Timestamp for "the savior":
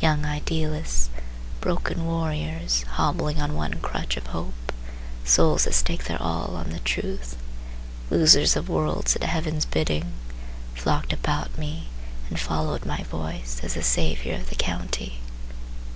13.74-14.34